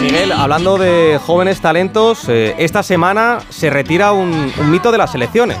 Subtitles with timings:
[0.00, 5.58] Miguel, hablando de jóvenes talentos, eh, esta semana se retira un, mito de las selecciones.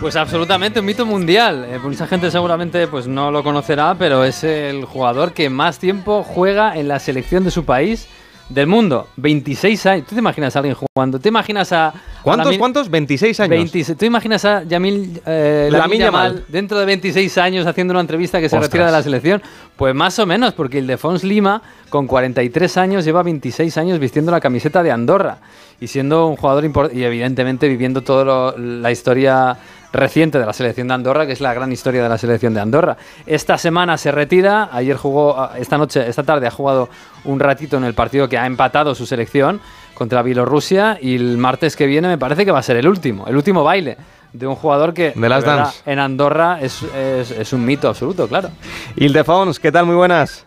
[0.00, 1.64] Pues absolutamente, un mito mundial.
[1.68, 6.22] Eh, mucha gente seguramente pues, no lo conocerá, pero es el jugador que más tiempo
[6.22, 8.08] juega en la selección de su país
[8.48, 9.08] del mundo.
[9.16, 10.06] 26 años.
[10.06, 11.18] ¿Tú te imaginas a alguien jugando?
[11.18, 11.92] ¿Te imaginas a.
[12.22, 12.90] ¿Cuántos, cuántos?
[12.90, 13.72] 26 años.
[13.98, 18.58] ¿Tú imaginas a Yamil eh, Yamal dentro de 26 años haciendo una entrevista que se
[18.58, 19.42] retira de la selección?
[19.76, 24.32] Pues más o menos, porque el Fons Lima, con 43 años, lleva 26 años vistiendo
[24.32, 25.38] la camiseta de Andorra
[25.80, 29.56] y siendo un jugador importante y evidentemente viviendo toda la historia
[29.96, 32.60] reciente de la selección de Andorra, que es la gran historia de la selección de
[32.60, 32.96] Andorra.
[33.26, 36.88] Esta semana se retira, ayer jugó, ah, esta noche, esta tarde ha jugado
[37.24, 39.60] un ratito en el partido que ha empatado su selección
[39.94, 43.26] contra Bielorrusia y el martes que viene me parece que va a ser el último,
[43.26, 43.96] el último baile
[44.32, 48.50] de un jugador que de las en Andorra es, es, un mito absoluto, claro.
[48.96, 49.86] Ildefons, ¿qué tal?
[49.86, 50.44] Muy buenas.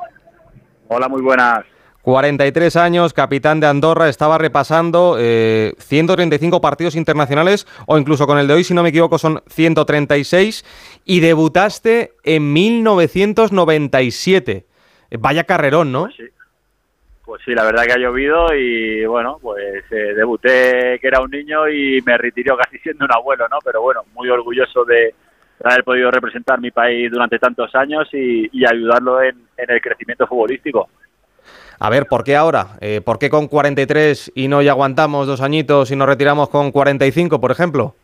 [0.88, 1.66] Hola, muy buenas.
[2.02, 8.48] 43 años, capitán de Andorra, estaba repasando 135 eh, partidos internacionales, o incluso con el
[8.48, 14.66] de hoy, si no me equivoco, son 136, y debutaste en 1997.
[15.20, 16.04] Vaya carrerón, ¿no?
[16.04, 16.24] Pues sí.
[17.26, 21.30] Pues sí, la verdad que ha llovido y bueno, pues eh, debuté que era un
[21.30, 23.60] niño y me retiró casi siendo un abuelo, ¿no?
[23.64, 25.14] Pero bueno, muy orgulloso de,
[25.64, 30.90] haber podido representar mi país durante tantos años y, ayudarlo en el crecimiento futbolístico.
[31.80, 32.78] A ver, ¿por qué ahora?
[32.82, 36.72] Eh, ¿Por qué con 43 y no ya aguantamos dos añitos y nos retiramos con
[36.72, 37.96] 45, por ejemplo?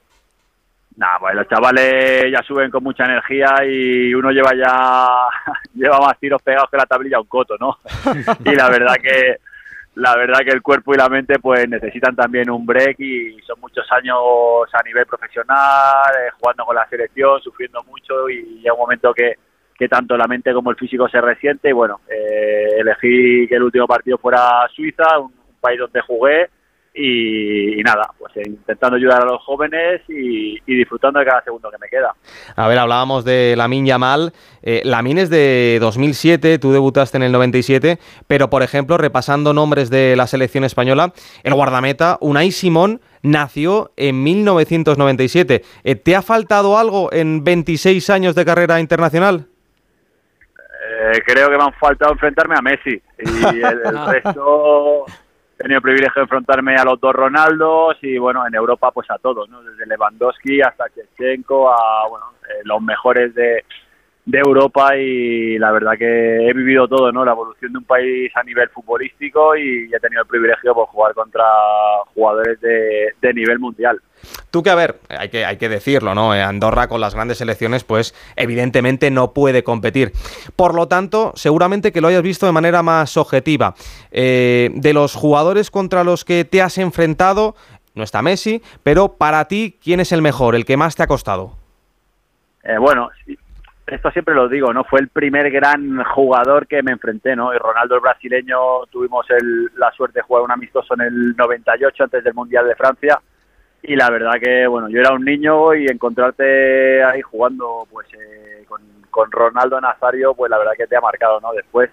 [0.95, 5.07] Nada, pues los chavales ya suben con mucha energía y uno lleva ya
[5.75, 7.77] lleva más tiros pegados que la tablilla a un coto, ¿no?
[8.45, 9.39] y la verdad que
[9.95, 13.59] la verdad que el cuerpo y la mente pues necesitan también un break y son
[13.59, 14.17] muchos años
[14.71, 19.35] a nivel profesional, eh, jugando con la selección, sufriendo mucho y llega un momento que,
[19.77, 23.63] que tanto la mente como el físico se resiente y bueno, eh, elegí que el
[23.63, 26.49] último partido fuera Suiza, un, país donde jugué
[26.93, 31.89] y, nada, pues intentando ayudar a los jóvenes y, disfrutando de cada segundo que me
[31.89, 32.13] queda.
[32.55, 34.31] A ver, hablábamos de Lamin Yamal.
[34.61, 37.97] Eh, Lamin es de 2007, tú debutaste en el 97,
[38.27, 41.13] pero por ejemplo, repasando nombres de la selección española,
[41.43, 45.63] el guardameta Unai Simón nació en 1997.
[45.83, 49.47] Eh, ¿Te ha faltado algo en 26 años de carrera internacional?
[51.15, 55.05] Eh, creo que me han faltado enfrentarme a Messi y el, resto
[55.57, 59.09] he tenido el privilegio de enfrentarme a los dos Ronaldos y bueno, en Europa pues
[59.09, 59.63] a todos, ¿no?
[59.63, 63.63] desde Lewandowski hasta Chechenko a bueno, eh, los mejores de,
[64.25, 67.23] de Europa y la verdad que he vivido todo, ¿no?
[67.23, 71.13] La evolución de un país a nivel futbolístico y he tenido el privilegio de jugar
[71.13, 71.45] contra
[72.13, 74.01] jugadores de, de, nivel mundial.
[74.55, 76.33] Tú que, a ver, hay que, hay que decirlo, ¿no?
[76.33, 80.13] Eh, Andorra con las grandes selecciones, pues evidentemente no puede competir.
[80.55, 83.73] Por lo tanto, seguramente que lo hayas visto de manera más objetiva.
[84.11, 87.55] Eh, de los jugadores contra los que te has enfrentado,
[87.95, 91.07] no está Messi, pero para ti, ¿quién es el mejor, el que más te ha
[91.07, 91.57] costado?
[92.63, 93.09] Eh, bueno,
[93.87, 94.85] esto siempre lo digo, ¿no?
[94.85, 97.53] Fue el primer gran jugador que me enfrenté, ¿no?
[97.53, 99.25] Y Ronaldo el brasileño, tuvimos
[99.75, 103.19] la suerte de jugar un amistoso en el 98 antes del Mundial de Francia
[103.87, 108.63] y la verdad que, bueno, yo era un niño y encontrarte ahí jugando pues eh,
[108.67, 111.53] con, con Ronaldo Nazario, pues la verdad que te ha marcado, ¿no?
[111.53, 111.89] Después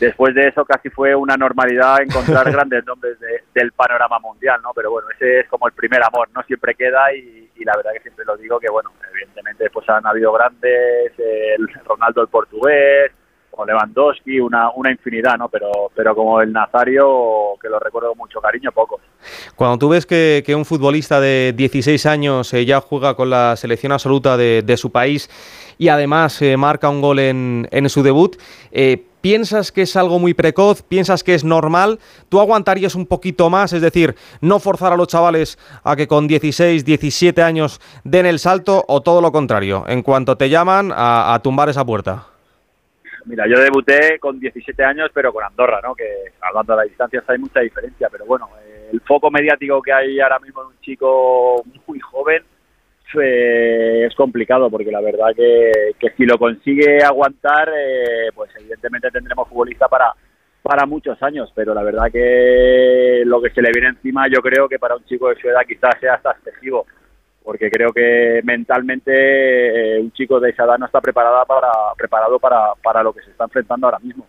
[0.00, 3.18] después de eso casi fue una normalidad encontrar grandes nombres
[3.54, 4.72] del panorama mundial, ¿no?
[4.74, 6.42] Pero bueno, ese es como el primer amor, ¿no?
[6.42, 10.32] Siempre queda y, la verdad que siempre lo digo que, bueno, evidentemente pues han habido
[10.32, 13.12] grandes, el Ronaldo el portugués,
[13.54, 15.48] como Lewandowski, una, una infinidad, ¿no?
[15.48, 19.00] Pero, pero como el Nazario, que lo recuerdo con mucho cariño, pocos.
[19.54, 23.92] Cuando tú ves que, un futbolista de 16 años eh, ya juega con la selección
[23.92, 25.30] absoluta de, su país
[25.78, 28.36] y además eh, marca un gol en, en su debut,
[28.72, 30.82] eh, ¿Piensas que es algo muy precoz?
[30.82, 31.98] ¿Piensas que es normal?
[32.28, 33.72] ¿Tú aguantarías un poquito más?
[33.72, 38.38] Es decir, no forzar a los chavales a que con 16, 17 años den el
[38.38, 42.26] salto o todo lo contrario, en cuanto te llaman a, tumbar esa puerta.
[43.26, 45.94] Mira, yo debuté con 17 años, pero con Andorra, ¿no?
[45.94, 48.48] Que hablando de las distancias hay mucha diferencia, pero bueno,
[48.92, 52.42] el foco mediático que hay ahora mismo de un chico muy joven
[53.20, 59.88] es complicado porque la verdad que, si lo consigue aguantar, eh, pues evidentemente tendremos futbolista
[59.88, 60.12] para,
[60.62, 64.68] para muchos años, pero la verdad que lo que se le viene encima yo creo
[64.68, 66.86] que para un chico de su edad quizás sea hasta excesivo,
[67.44, 72.40] porque creo que mentalmente eh, un chico de esa edad no está preparada para, preparado
[72.40, 74.26] para, para lo que se está enfrentando ahora mismo.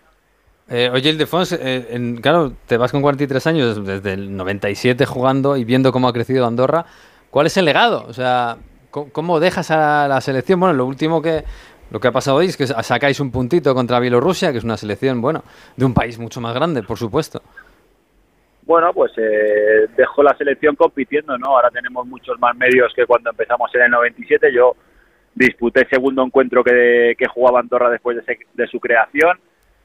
[0.67, 5.63] Eh, oye, Ildefonso, eh, claro, te vas con 43 años, desde el 97 jugando y
[5.63, 6.85] viendo cómo ha crecido Andorra.
[7.29, 8.05] ¿Cuál es el legado?
[8.07, 8.57] O sea,
[9.11, 10.57] ¿Cómo dejas a la selección?
[10.57, 11.43] Bueno, lo último que,
[11.91, 14.77] Lo que ha pasado hoy es que sacáis un puntito contra Bielorrusia, que es una
[14.77, 15.43] selección, bueno,
[15.75, 17.41] de un país mucho más grande, por supuesto.
[18.65, 21.55] Bueno, pues eh, dejó la selección compitiendo, ¿no?
[21.55, 24.51] Ahora tenemos muchos más medios que cuando empezamos en el 97.
[24.51, 24.75] Yo
[25.35, 29.37] disputé el segundo encuentro que, que jugaba Andorra después de, de su creación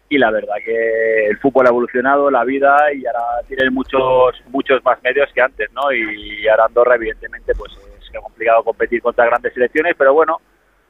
[0.08, 4.84] y la verdad que el fútbol ha evolucionado, la vida y ahora tienen muchos muchos
[4.84, 5.92] más medios que antes, ¿no?
[5.92, 10.40] Y ahora Andorra evidentemente pues es complicado competir contra grandes selecciones, pero bueno,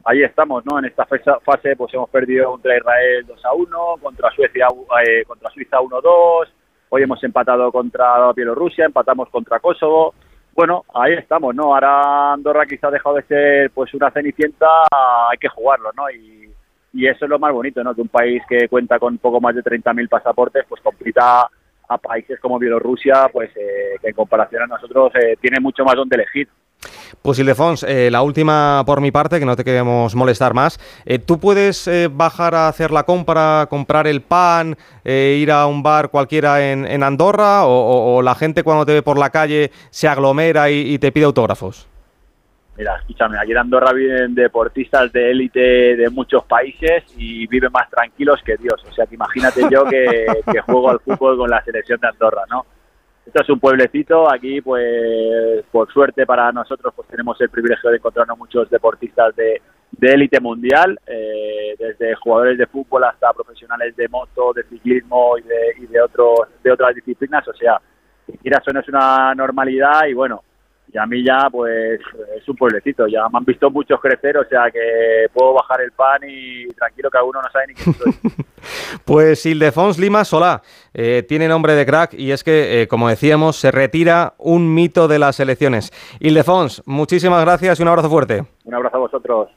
[0.05, 0.79] ahí estamos, ¿no?
[0.79, 4.69] En esta fase pues hemos perdido contra Israel 2 a 1, contra Suecia
[5.07, 6.49] eh, contra Suiza 1-2,
[6.91, 10.15] hoy hemos empatado contra Bielorrusia, empatamos contra Kosovo.
[10.55, 11.75] Bueno, ahí estamos, ¿no?
[11.75, 14.67] Ahora Andorra quizá ha dejado de ser pues una cenicienta,
[15.31, 16.11] hay que jugarlo, ¿no?
[16.11, 16.41] Y
[16.93, 17.95] y eso es lo más bonito, ¿no?
[17.95, 21.49] Que un país que cuenta con poco más de 30.000 pasaportes, pues compita
[21.89, 25.95] a países como Bielorrusia, pues eh, que en comparación a nosotros eh, tiene mucho más
[25.95, 26.49] donde elegir.
[27.23, 30.79] Pues Ildefons, eh, la última por mi parte, que no te queremos molestar más.
[31.05, 36.11] Eh, ¿Tú puedes bajar a hacer la compra, comprar el pan, ir a un bar
[36.11, 40.99] cualquiera en, Andorra o, la gente cuando te ve por la calle se aglomera y
[40.99, 41.91] te pide autógrafos?
[42.81, 47.91] Mira, escúchame, aquí en Andorra viven deportistas de élite de muchos países y viven más
[47.91, 48.83] tranquilos que Dios.
[48.89, 50.25] O sea, que imagínate yo que,
[50.65, 52.65] juego al fútbol con la selección de Andorra, ¿no?
[53.31, 57.99] Esto es un pueblecito, aquí pues por suerte para nosotros pues tenemos el privilegio de
[57.99, 59.63] encontrarnos muchos deportistas de,
[60.01, 65.75] élite mundial, eh, desde jugadores de fútbol hasta profesionales de moto, de ciclismo y de,
[65.79, 67.81] y de, otros, de otras disciplinas, o sea,
[68.43, 70.43] quieras o no es una normalidad y bueno,
[70.93, 72.01] y a mí ya pues
[72.37, 75.93] es un pueblecito, ya me han visto muchos crecer, o sea que puedo bajar el
[75.93, 78.13] pan y tranquilo que alguno no sabe ni quién soy.
[79.05, 80.63] pues Ildefons Lima Solá
[80.95, 85.09] eh, tiene nombre de crack y es que, eh, como decíamos, se retira un mito
[85.09, 85.93] de las elecciones.
[86.21, 88.45] Ildefons, muchísimas gracias y un abrazo fuerte.
[88.65, 89.49] Un abrazo a vosotros.